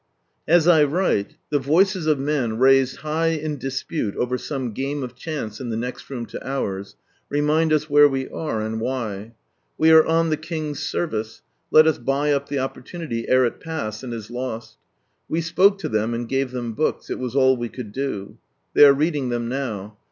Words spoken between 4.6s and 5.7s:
game of chance in